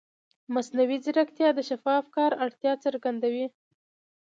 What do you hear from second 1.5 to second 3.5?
د شفاف کار اړتیا څرګندوي.